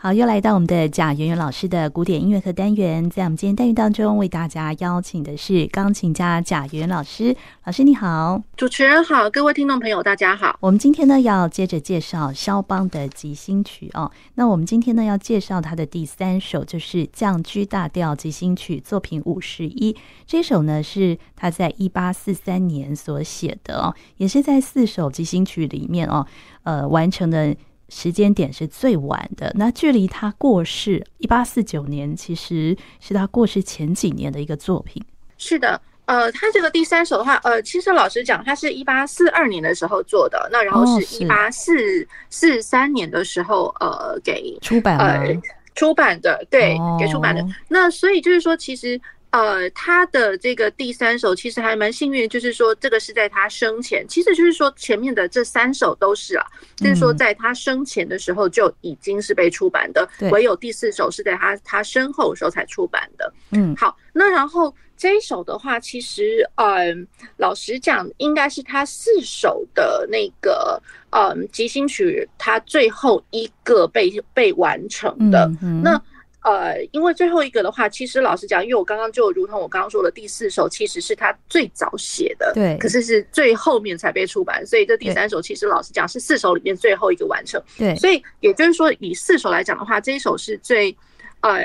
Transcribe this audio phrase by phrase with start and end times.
[0.00, 7.34] 好，又来到我们的贾圆圆老师的古典音乐课单元，在我们今天单元当中，为大家邀请的是钢琴家贾圆圆老师。
[7.64, 10.56] 老师你好，主持人好，各位听众朋友大家好。
[10.60, 14.08] 我们今天呢要接着介绍肖邦的即兴曲哦。
[14.36, 19.96] 那我们今天呢要介绍他的第三首，就是降 G 大调即兴曲作品五十一。
[20.24, 26.24] 这首呢是他在一八四三年所写的哦，也是在四首即兴曲里面哦，
[26.62, 27.56] 呃完成的。
[27.88, 35.02] 时间点是最晚的，那距离他过世一八四九年，其实是他过世前几年的一个作品。
[35.36, 45.40] 是的，呃，他这个第三首的话，呃，其实老实讲，他是一八四二年的时候做的，那然后是一八四四三年的时候，呃，给出版了，呃，
[45.74, 47.44] 出版的，对，给出版的。
[47.68, 49.00] 那所以就是说，其实。
[49.30, 56.46] 呃，他的这个第三首其实还蛮幸运，就是说这个是在他生前，其实就是说前面的这三首都是啊，
[56.76, 63.32] 就是说在他生前的时候就已经是被出版的，唯有第四首是在他他身后的时候才出版的。
[63.50, 75.50] 嗯，好，那然后这一首的话，其实嗯，老实讲，应该是他四首的那个嗯即兴曲，他最后一个被被完成的。
[75.60, 76.00] 嗯那。
[76.48, 90.96] 呃，因为最后一个的话，其实老实讲，因为我刚刚就如同我刚刚说的，第四首其实是他最早写的，对，可是是最后面才被出版，所以这第三首其实老实讲是四首里面最后一个完成，对，所以也就是说，以四首来讲的话，这一首是最，
[91.40, 91.60] 呃，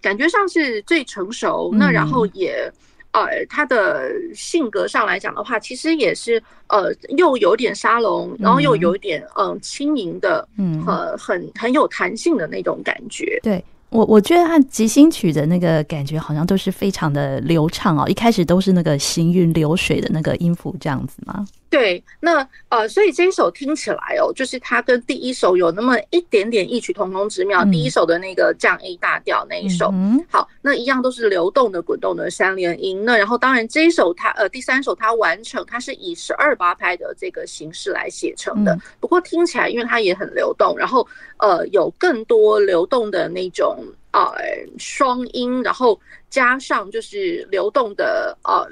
[0.00, 2.70] 感觉上是最成熟，那然后也，
[3.10, 13.64] 呃，他的性格上来讲的话，其实也是呃，又有点沙龙，然后又有一点嗯轻盈的，嗯，呃，很很有弹性的那种感觉，对。
[13.92, 21.46] 我我觉得他即兴曲的那个感觉好像都是非常的流畅哦，一开始都是那个行云流水的那个音符这样子吗？
[21.72, 27.64] 对，那呃，所以这一首听起来哦，就是它跟第一首有那么一点点异曲同工之妙。
[27.64, 33.02] 嗯、第一首的那个降 A 大调那一首，嗯、好，那一样都是流动的、滚动的三连音。
[33.06, 38.74] 那然后当然这一首它呃第三首它完成，它是以十二八拍的这个形式来写成的。
[38.74, 41.08] 嗯、不过听起来，因为它也很流动，然后
[41.38, 44.30] 呃有更多流动的那种呃
[44.76, 48.68] 双音，然后加上就是流动的呃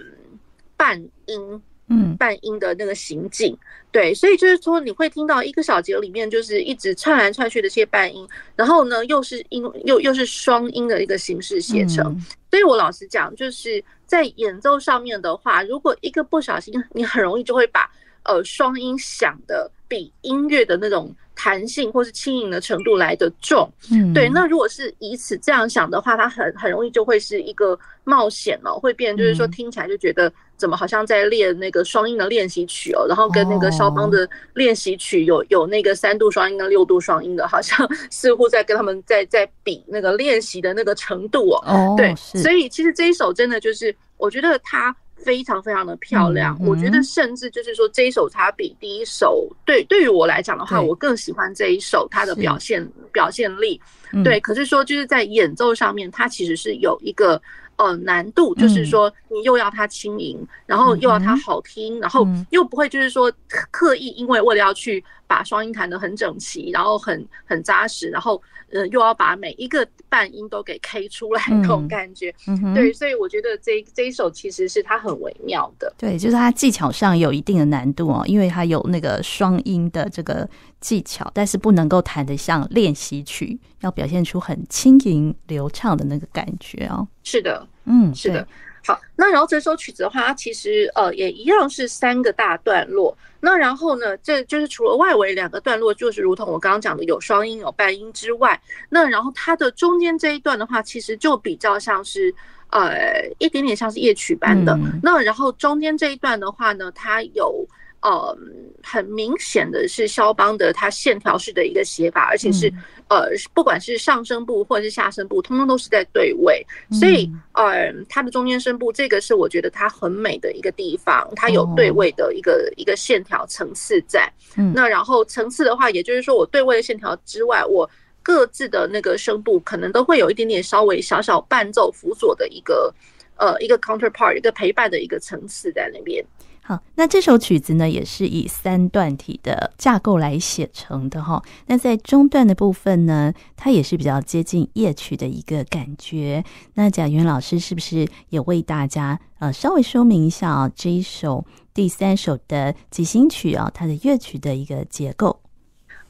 [0.76, 1.62] 半音。
[1.92, 3.56] 嗯，半音的那个行进，
[3.90, 17.90] 对，所以就是说你会听到一个小节里面就是一直串来串去的这些半音，然后呢又是音又又是双音的一个形式写成，嗯、所以我老实讲，就是在演奏上面的话，如果一个不小心，你很容易就会把
[18.22, 21.12] 呃双音响的比音乐的那种
[21.42, 30.30] 弹性或是轻盈的程度来的重，嗯，对，那如果是以此这样想的话，它很很容易就会是一个冒险了，会变就是说听起来就觉得。
[30.60, 41.94] 怎么好像在练那个双音的练习曲哦，然后跟那个肖邦的练习曲有有那个三度双音跟六度双音的，好像 似乎在跟他们在在比那个练习的那个程度哦。
[41.96, 46.58] 对，所以其实这一首真的就是，我觉得它非常非常的漂亮。
[46.60, 53.80] 我觉得甚至就是说这一首它比第一首，对对于我来讲的话，我更喜欢这一首它的表现表现力。
[54.24, 57.40] 对，可是说就是在演奏上面，它其实是有一个。
[57.76, 63.32] 呃，难度就是说，你又要它轻盈，嗯、然后又要它好听，嗯、然后又不会就是说
[63.70, 68.42] 刻意，因为为了要去把双音弹得很整齐，然后很很扎实，然后
[68.72, 72.34] 呃又要把每一个半音都给 K 出来那种感觉。
[72.48, 75.94] 嗯嗯、对，所以我觉得这这一首其实是它很微妙的。
[75.96, 80.48] 对，就是它技巧上有一定的难度哦，因为它有那个双音的这个
[80.80, 87.06] 技巧，但是不能够弹得像练习曲，要表现出很轻盈流畅的那个感觉哦。
[87.22, 87.64] 是的。
[87.84, 88.46] 嗯，是的，
[88.84, 93.16] 好，那然后这首曲子的话，它其实呃也一样是三个大段落。
[93.40, 102.34] 那然后呢，这就是除了外围两个段落，就是如同我刚刚讲的有双音有半音之外，那然后它的中间这一段的话，其实就比较像是
[102.70, 104.72] 呃一点点像是夜曲般的。
[104.74, 107.66] 嗯、那然后中间这一段的话呢，它有。
[108.02, 108.34] 呃，
[108.82, 112.72] 很明显的是肖邦的他线条式的一个写法，而且是
[113.08, 124.32] 呃，不管是上声部或者是下声部，通通都是在对位，所以呃，他的中间声部这个是我觉得他很美的一个地方，它有对位的一个一个线条层次在。
[124.74, 127.88] 那然后层次的话，也就是说我对位的线条之外，我
[128.22, 132.94] 各自的那个声部可能都会有一点点稍微小小伴奏辅佐的一个
[133.36, 136.24] 呃一个 counterpart 一个陪伴的一个层次在那边。
[136.62, 141.42] 好，那这首曲子呢，也是以三段体的架构来写成的哈。
[141.66, 146.44] 那在中段的部分呢，它也是比较接近夜曲的一个感觉。
[146.74, 155.40] 那贾圆老师是不是也为大家呃稍微说明一下啊，这一首第三首的即兴曲啊，它的乐曲的一个结构？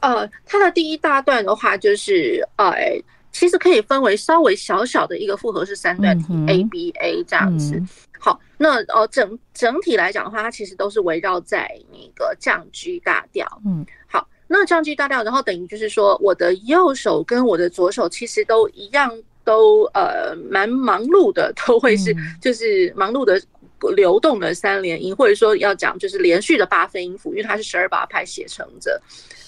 [0.00, 2.74] 呃，它的第一大段的话，就是呃，
[3.32, 7.76] 其实可以分为稍微小小的一个复合式三段体 A B A 这样子。
[7.76, 7.88] 嗯、
[8.18, 13.46] 好，那呃整整体来讲的话，它其实都是围绕在那个降 G 大调。
[13.64, 19.10] 嗯，好，那降 G 大调，然后等于就是说，我的右手跟我的左手其实都一样，
[19.44, 23.40] 都呃蛮忙碌的，都会是就是忙碌的。
[23.96, 29.00] 流动的三连音，或者说要讲就是连续的八分音符，因为它是十二八拍写成的。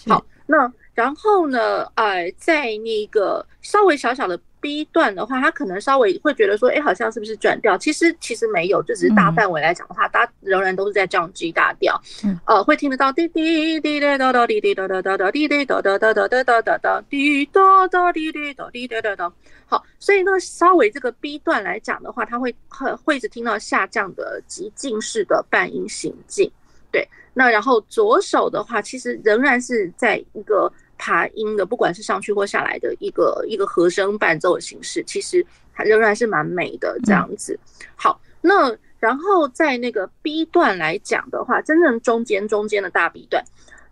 [0.07, 7.77] 好，那然后呢，呃，在那个稍微小小的 B 段的话，他可能稍微会觉得说，哎，好像是不是转调？
[7.79, 12.01] 其实其实没有，就只是大范围来讲的话，它仍然都是在降 G 大调。
[12.45, 19.33] 呃，会听得到滴滴滴滴哒哒滴滴哒哒哒哒滴滴哒哒哒哒哒哒哒哒滴哒哒滴滴哒滴哒哒哒。
[19.67, 26.53] 好，所以呢，稍微这个 B 段来讲的话，它会会会一直听到下降的极进式的半音行进，
[26.91, 27.09] 对。
[27.35, 30.71] 那然后左手的话，其实仍然是在一个
[31.03, 35.45] 爬音的，不管是上去或下来的一个一个和声伴奏的形式，其实
[35.75, 37.59] 它仍然是蛮美的这样子。
[37.97, 43.43] 好，那然后在那个 B 段来讲的话，真正中间中间的大 B 段。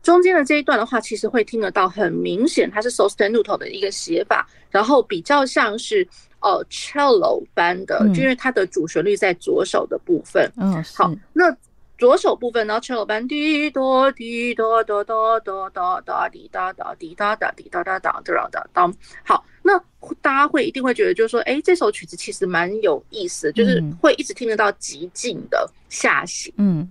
[0.04, 6.06] 中间的这一段的话，其实会听得到，很明显它是 sostenuto 的一个写法，然后比较像是
[6.40, 10.48] 呃 cello 般的，就因为它的主旋律在左手的部分。
[10.56, 11.54] 嗯，好，那
[12.00, 18.92] 左手部分呢，cello 般滴哆滴哆哆哆哆哆哆滴哒哒滴哒哒滴哒哒哒哒哒哒。
[19.22, 19.78] 好，那
[20.22, 26.50] 大家会一定会觉得，就是说，哎，这首曲子其实蛮有意思，就是会一直听得到极尽的下行。
[26.56, 26.90] 嗯。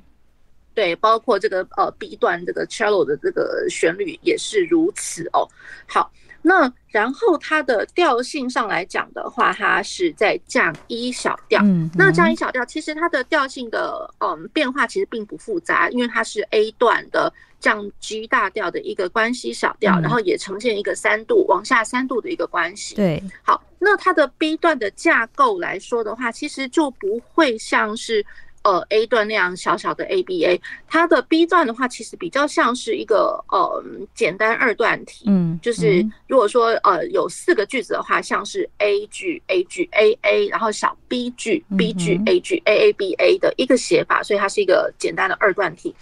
[0.75, 5.45] 对，包括这个呃 B 段这个 cello 的这个旋律也是如此哦。
[5.87, 6.09] 好，
[6.41, 11.61] 那然后它的调性上来讲的话，它是在降一小调。
[11.63, 22.95] 嗯，那降一小调其实它的调性的嗯变化其实并不复杂，因为它是 A 段的降 G 大调的一个关系小调，然后也呈现一个三度往下三度的一个关系。
[22.95, 28.25] 对，好，那它的 B 段的架构来说的话，其实就不会像是。
[28.63, 33.83] 呃，A 段那样小小的 ABA，它的 B 段的话，其实比较像是一个呃
[34.13, 35.25] 简单二段体。
[35.27, 43.13] 嗯，就是如果说呃有四个句子的话，像是 A 句 A 句 A A，然后小 B 句 B 句 A 句 A A B
[43.13, 45.95] A 的一个写法，所以它是一个简单的二段体。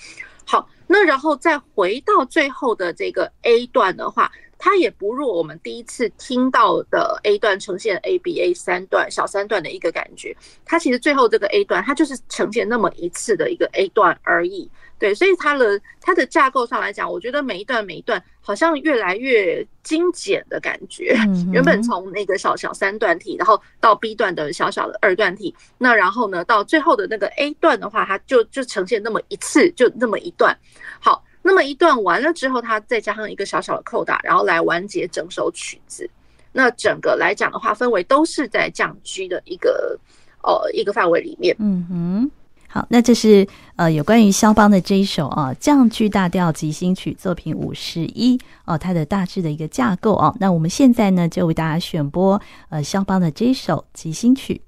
[0.43, 4.31] 好，那然后再回到最后的这个 A 段的话。
[4.59, 21.15] 它也不弱我们第一次听到的 A 段呈现 A B A 三段小三段的一个感觉，它其实最后这个 A 段它就是呈现那么一次的一个 A 段而已，对，所以它的它的架构上来讲，我觉得每一段每一段好像越来越精简的感觉。
[21.51, 30.57] 原本从那个小小三段体，然后到 B 段的小小的二段体，那然后呢到最后的那个 A 段的话，它就就呈现那么一次，就那么一段，
[30.99, 31.23] 好。
[31.47, 36.09] 那么一段完了之后，它再加上一个小小的扣打，然后来完结整首曲子。
[36.51, 39.97] 那整个来讲的话，氛围都是在降 G 的一个
[40.43, 41.55] 呃一个范围里面。
[41.59, 42.31] 嗯哼，
[42.67, 43.47] 好，那这是
[43.77, 50.35] 呃有关于肖邦的这一首啊降 G 大调即兴曲作品五十一哦，它的大致的一个架构哦。
[50.41, 54.61] 那我们现在呢就为大家选播呃肖邦的这一首即兴曲。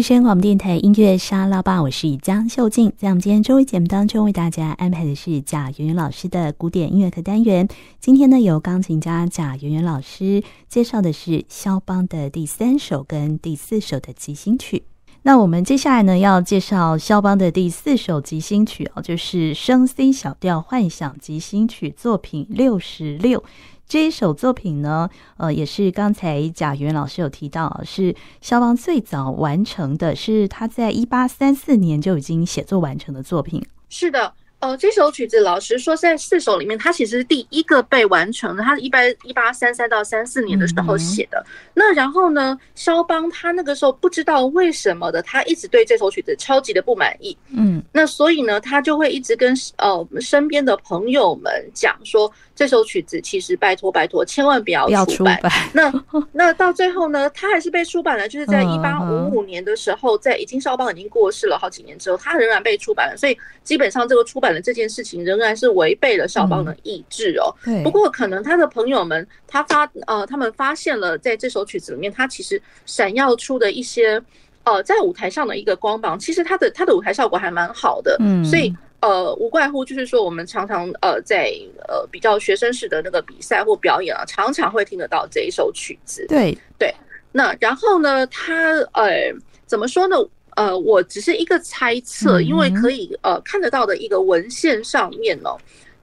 [0.00, 2.90] 汉声广播电台音乐沙拉吧，我是江秀静。
[2.96, 7.68] 在我们今天周一节目当中，为大家安排的是贾圆圆老师的古典音乐课单元。
[8.00, 14.84] 今天呢，由钢琴家贾圆圆老师介绍的是肖邦的第三首跟第四首的即兴曲。
[15.20, 23.44] 那我们接下来呢，要介绍肖邦的第四首即兴曲哦，就是升 C 小调幻想即兴曲作品六十六。
[23.90, 33.66] 这一首作品呢，呃，也是刚才贾元老师有提到，是肖邦最早完成的，是他在一八三四年就已经写作完成的作品。
[33.88, 34.32] 是的。
[34.60, 38.62] 呃，这首曲子老实说，在四首里面，它其实是第一个被完成的。
[38.62, 41.42] 它是一八一八三三到三四年的时候写的。
[41.46, 47.34] 嗯、那然后呢，肖邦他那个时候不知道为什么的，他一直对这首曲子超级的不满意。
[47.56, 55.36] 嗯，那所以呢，他就会一直跟呃身边的朋友们讲说，这首曲子其实拜托拜托，千万不要出版。
[55.38, 58.28] 出版那 那到最后呢，他还是被出版了。
[58.28, 63.16] 就是在一八五五年的时候，在已经肖邦已经过世了好几年之后，他仍然被出版了。
[63.16, 64.60] 所以基本上这个出版的。
[64.60, 67.48] 这件事情仍然是违背了肖邦的意志哦。
[67.64, 74.22] 嗯、不过可能他的朋友们他发呃，他们发现了在这首曲子里面，他其实闪耀出的一些
[74.64, 78.14] 呃，在舞台上的一个光芒，其实他的他的舞台效果还蛮好的。
[78.20, 81.52] 嗯，所以呃，无怪乎就是说，我们常常呃在
[81.88, 86.26] 呃比较学生式的那个比赛或表演啊，常常会听得到这一首曲子。
[86.28, 86.94] 对对，
[87.32, 89.32] 那然后呢，他呃
[89.66, 90.16] 怎么说呢？
[90.56, 95.48] 呃，我只是一个猜测，因为可以呃看得到的一个文献上面呢，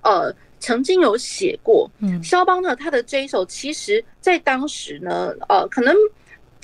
[0.02, 5.94] 呃，曾经有写过，嗯肖邦呢，他的这一首，其实在当时呢，呃，可能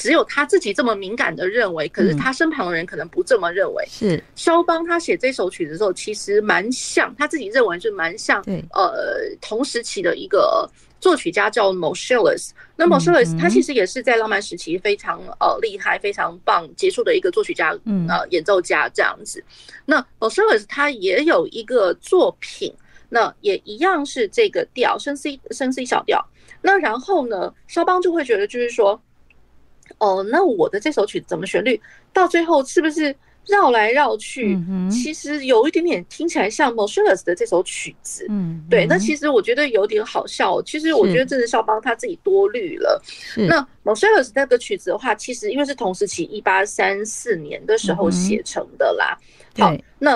[0.03, 3.85] 只有他自己这么敏感的认为，可是他身旁的人可能不这么认为。
[3.89, 8.43] 是肖邦他写这首曲子的时候，其实蛮像他自己认为是蛮像，
[8.73, 10.69] 呃，同时期的一个。
[10.99, 19.43] 作曲家叫 Moscheles，那 Moscheles 他其实也是在浪漫时期非常呃厉害、非常棒、杰出的一个作曲家，呃演奏家这样子。
[19.85, 22.73] 那 Moscheles 他也有一个作品，
[23.09, 26.25] 那也一样是这个调升 C 升 C 小调。
[26.61, 28.97] 那然后呢，肖邦就会觉得就是说，
[30.03, 31.79] 哦，那我的这首曲子怎么旋律
[32.11, 33.15] 到最后是不是？
[33.45, 34.57] 绕来绕去，
[34.89, 38.25] 其实有一点点听起来像 Moscheles 的这首曲子。
[38.29, 38.85] 嗯，对。
[38.85, 40.61] 那其实我觉得有点好笑。
[40.61, 43.03] 其实我觉得这是肖邦他自己多虑了。
[43.35, 49.17] 那 Moscheles 那个曲子的话，其实因为是同时期，一八三四年的时候写成的啦。
[49.57, 50.11] 好，那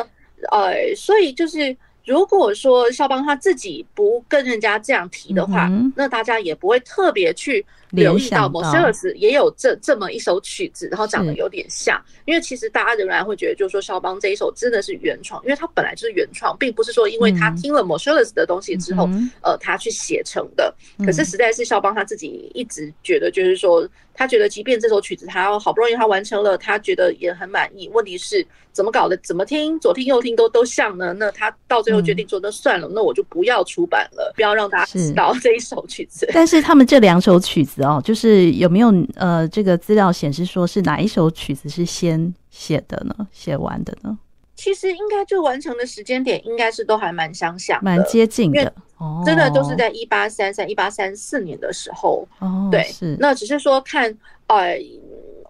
[0.49, 1.75] 呃，所以就是
[2.05, 7.65] 如果说肖邦他自己不跟人家这样提的话，那大家也不会特别去。
[7.91, 19.09] 留意到 Moscheles 也有这这么一首曲子，然后长得有点像，因为其实大家仍然会觉得，就是说肖邦这一首真的是原创，因为他本来就是原创，并不是说因为他听了 Moscheles 的东西之后，
[19.41, 20.73] 呃，他去写成的。
[21.05, 27.87] 可是实在是肖邦他自己一直觉得，就是说他觉得，即便这首曲子他好不容易他完成了，他觉得也很满意。
[27.93, 29.15] 问题是怎么搞的？
[29.17, 31.13] 怎么听左听右听都都像呢？
[31.13, 36.27] 那他到最后决定说，那算了，那我就不要出版了，不要让大家知道 这一首曲子。
[36.33, 37.76] 但是他们这两首曲子。
[37.83, 43.27] 哦，就是有没有呃，这个资料显示说是哪一首曲子是先写的呢？
[43.31, 44.17] 写完的呢？
[44.55, 48.73] 其实应该就完成的时间点应该是都还蛮相像，蛮接近的。
[48.97, 52.27] 哦，真的都是在一八三三、一八三四年的时候。
[52.39, 53.15] 哦，对，是。
[53.19, 54.11] 那只是说看，
[54.47, 54.75] 呃，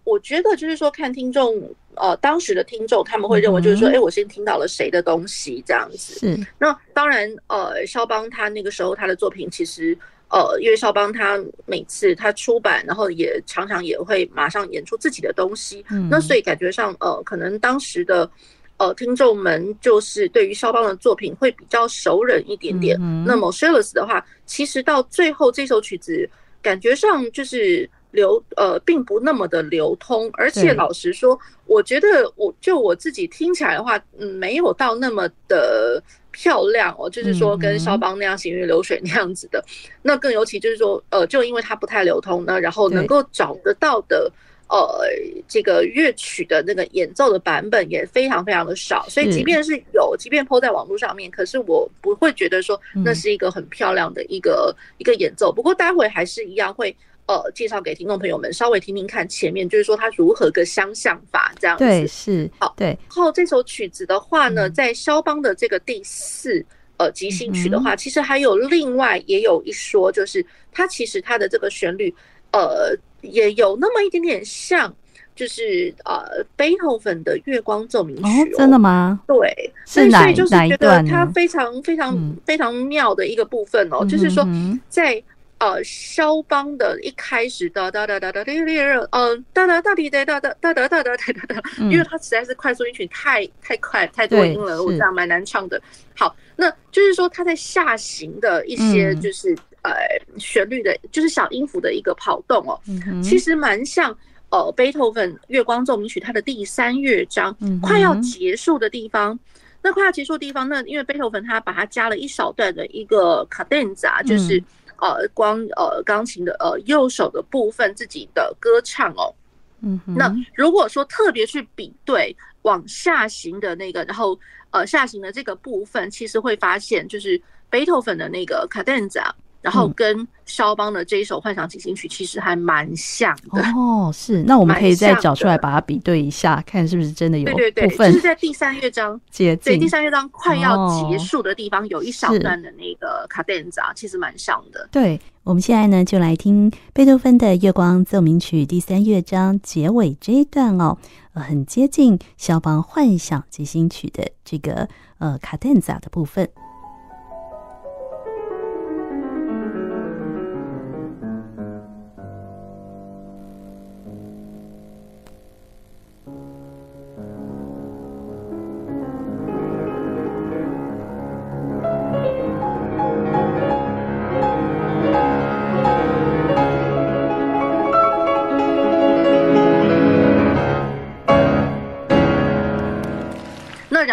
[0.03, 1.55] 我觉得就是说看听众，
[1.95, 6.19] 呃，当时的听众他们会认为就是说，哎、嗯，我先听到了谁的东西这样子。
[6.19, 6.47] 是。
[6.59, 9.97] 那当然，呃，肖邦他那个时候他的作品其实。
[10.29, 18.29] 呃，因为肖邦他每次他出版，然后也常常也会马上演出自己的东西，嗯、那所以感觉上，呃，可能当时的
[18.77, 22.97] 呃听众们就是对于肖邦的作品会比较熟人一点点。
[22.99, 26.29] 嗯、那么 Moscheles 的话，其实到最后这首曲子
[26.61, 36.03] 感觉上就是流呃并不那么的流通，而且老实说，我觉得我就我自己听起来的话，嗯，没有到那么的。
[36.39, 44.31] 漂亮哦，就是说跟肖邦那样行云流水那样子的，嗯、 那更尤其就是说，呃，就因为它不太流通呢，然后能够找得到的，
[44.69, 45.03] 呃，
[45.47, 55.51] 这个乐曲的那个演奏的版本也非常非常的少，所以即便是有，即便 po 在网络上面，可是我不会觉得说那是一个很漂亮的一个、嗯、一个演奏。
[55.51, 56.95] 不过待会还是一样会。
[57.27, 61.83] 呃，介绍给听众朋友们，稍微听听看前面，就是说它如何个相像法这样子。
[61.83, 62.73] 对，是好。
[62.77, 72.15] 对，然后这首曲子的话呢，在肖邦的这个第四呃即兴曲的话，其实还有另外也有一说，就是它其实它的这个旋律，
[72.53, 74.95] 呃，也有那么一点点像，
[75.35, 78.23] 就是呃贝多芬的月光奏鸣曲。
[78.23, 79.19] 哦真的吗？
[79.27, 84.47] 对，是哪就是觉得它非常非常非常妙的一个部分哦，就是说
[84.87, 85.21] 在。
[85.59, 95.81] 呃，肖邦的一开始的哒哒哒哒哒哒，嗯，哒哒哒滴哒哒哒哒哒哒哒哒哒，因为它实在是快速音群太太快太多音了，我这样蛮难唱的。
[96.15, 99.91] 好，那就是说它在下行的一些就是呃
[100.37, 102.79] 旋律的，就是小音符的一个跑动哦，
[103.23, 104.15] 其实蛮像
[104.51, 109.37] 呃贝多芬《月光奏鸣曲》它的第三乐章快要结束的地方。
[109.81, 114.63] 那快要结束的地方，那因为贝多芬他把它加了一小段的一个卡顿扎，就是。
[114.99, 119.33] 呃，光呃钢琴的呃右手的部分自己的歌唱哦，
[119.81, 124.39] 嗯，那如果说特别去比对往下行的那个，然后
[124.71, 129.33] 呃下行的这个部分，其实会发现就是贝多芬的那个卡顿扎。
[129.61, 137.57] 然后跟肖邦的这一首幻想进行曲其实还蛮像的哦，是，那我们可以再找出来把它比对一下，看是不是真的有部分。
[137.57, 144.87] 对对对，就是在第三乐章接近，对，第三乐章快要结束的地方，有一小段的那个卡顿扎，其实蛮像的。
[144.91, 150.97] 对，我们现在呢就来听贝多芬的《月光奏鸣曲》第三乐章结尾这一段哦，
[151.33, 156.47] 呃，很接近肖邦幻想进行曲的这个呃卡顿扎的部分。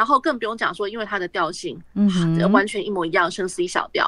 [0.04, 4.06] 然后更不用讲说，因为它的调性，嗯，完全一模一样，升 C 小调。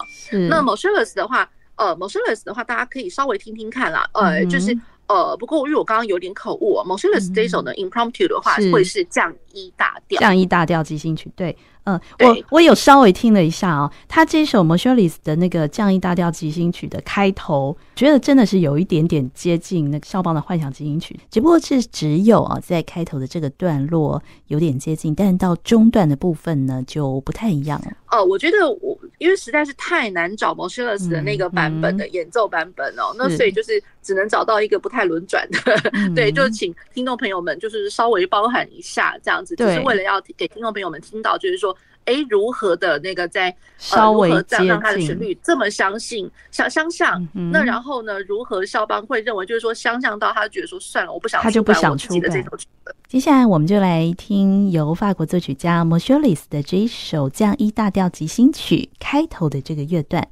[0.50, 4.06] 那 Moscheles 的话，呃，Moscheles 的话，大家可以稍微听听看啦。
[4.12, 11.57] 呃，就是呃，不过因为我刚刚有点口误，Moscheles 这首呢，Impromptu 的话会是降 E 大调，降一大调即兴曲，对。
[11.88, 27.92] 嗯，我我有稍微听了一下哦，他这首 Moscheles 的那个降一大调即兴曲的开头，觉得真的是有一点点接近那个肖邦的幻想即兴曲，只不过是只有啊在开头的这个段落有点接近，但到中段的部分呢就不太一样了。
[28.11, 35.59] 哦，我觉得我因为实在是太难找 Moscheles 的那个版本的演奏版本哦，嗯嗯、那所以就是只能找到一个不太轮转的，
[35.92, 41.74] 嗯、 对，就请听众朋友们就是稍微包含一下这样子，就是为了要给听众朋友们听到，就是说。
[42.06, 47.28] 哎，如何的那个在稍微这样让他的旋律这么相信相相像？
[47.50, 52.94] 那然后呢，如何肖邦会认为就是说相像到他觉得说算了，我不想他就不想出的这首曲子。
[53.09, 60.28] 接下来我们就来听由法国作曲家 Moscheles 的这一首降 E 大调即兴曲开头的这个乐段。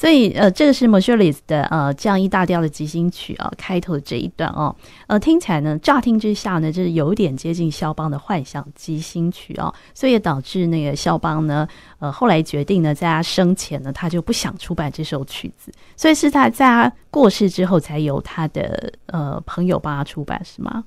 [0.00, 4.74] 所以呃，这个是 Moscheles 的呃降 E 大调的即兴曲啊，开头的这一段哦，
[5.08, 20.82] 呃，听起来呢，乍听之下呢，就是有点接近肖邦的幻想即兴曲哦，所以也导致那个肖邦呢，呃，后来决定呢，在他生前呢，他就不想出版这首曲子，所以是他在他过世之后，才由他的呃朋友帮他出版，是吗？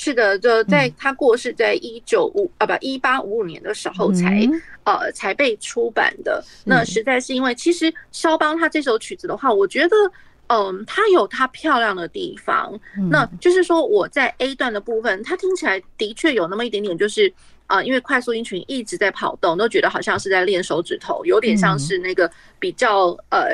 [0.00, 6.40] 是的，就在他过世在一九五啊不一八五五年的时候才、嗯、呃才被出版的。
[6.64, 9.96] 那实在是因为，其实肖邦他这首曲子的话，我觉得
[10.46, 12.72] 嗯，它有它漂亮的地方。
[12.96, 17.26] 嗯、那就是说我在 A 段的部分，它听起来的确有那么一点点，就是
[17.66, 22.30] 啊、呃，因为快速音群一直在跑动，都觉得好像是在练手指头，有点像是那个
[22.60, 23.48] 比较呃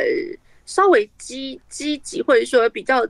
[0.66, 3.02] 稍微积积极，或者说比较。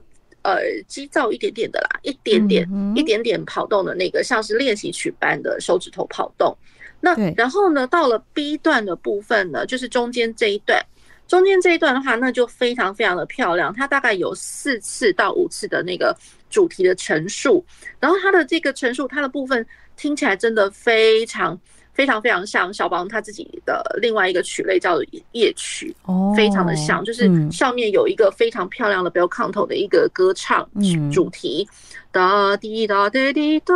[0.45, 6.55] 呃，急躁一点点的啦，一点点，一点点跑动的那个，像是练习曲般的手指头跑动。
[7.01, 10.79] 那然后呢，到了 B 段的部分呢，就是中间这一段，
[11.27, 13.73] 中间这一段的话，那就非常非常的漂亮。
[13.73, 16.15] 它大概有四次到五次的那个
[16.47, 17.65] 主题的陈述，
[17.99, 19.65] 然后它的这个陈述，它的部分
[19.97, 21.59] 听起来真的非常。
[21.95, 24.99] 非常非常像肖邦他自己的另外一个曲类叫
[25.31, 30.69] 夜曲，哦，非常的像，就是上面有一个非常漂亮的 bel canto 的一个歌唱
[31.09, 31.67] 主题，
[32.11, 33.73] 哒滴哒滴滴哒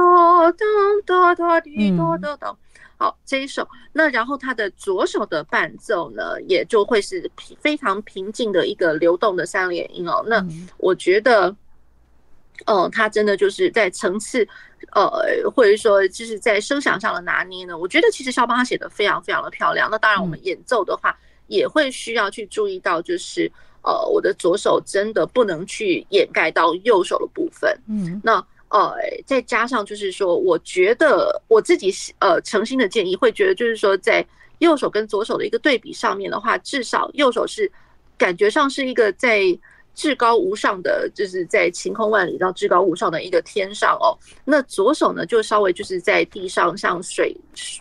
[0.51, 0.65] 哒
[1.05, 2.55] 哒哒滴哒哒哒。
[2.97, 10.21] 好，这一首，那然后他的左手的伴奏呢，也就会是非常平静的一个流动的三连音哦。
[10.27, 10.45] 那
[10.77, 11.55] 我觉得。
[12.65, 14.45] 哦，他真的就是在层次，
[14.93, 17.77] 呃，或者说就是在声响上的拿捏呢。
[17.77, 19.89] 我觉得其实肖邦他写的非常非常的漂亮。
[19.91, 23.51] 那当然，我们演奏的话也会需要去注意到，就是
[23.83, 27.75] 呃，我的左手真的不能去掩盖到右手的部分。
[27.87, 28.33] 嗯，那
[28.69, 34.25] 呃，再加上就是说，我觉得我自己呃诚心的建议，会觉得就是说，在
[34.59, 37.71] 右手跟左手的一个对比上面的话，至少右手是
[38.17, 39.57] 感觉上是一个在。
[39.99, 44.15] 至高无上的，就是在晴空万里到至高无上的一个天上哦。
[44.45, 47.35] 那左手呢，就稍微就是在地上，像水，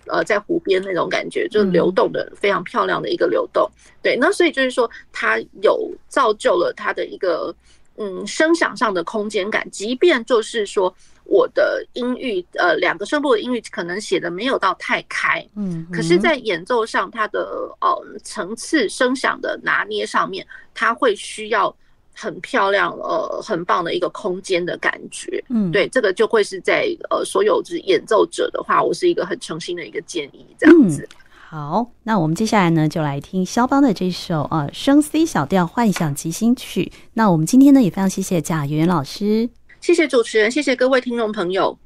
[0.08, 3.70] 呃，在湖边那种感觉，就是流动的非常漂亮的一个流动。
[4.02, 7.54] 对，那所以就是说，它有造就了它的一个
[7.98, 9.70] 嗯声响上的空间感。
[9.70, 21.72] 即便就是说，我的音域，呃，两个声部的音域可能写的没有到太开，嗯，可是，在演奏上，它的呃层次声响的拿捏上面，它会需要。
[22.20, 31.08] 很漂亮，呃，很棒的一个空间的感觉，嗯，对，这个就会是在呃，所有就是演奏者的话，我是一个很诚心的一个建议，这样子。
[31.12, 31.16] 嗯、
[31.48, 36.90] 好，那我们接下来呢，就来听肖邦的这首呃升 C 小调幻想即兴曲。
[37.14, 39.48] 那我们今天呢，也非常谢谢贾圆圆老师，
[39.80, 41.78] 谢谢主持人，谢谢各位听众朋友。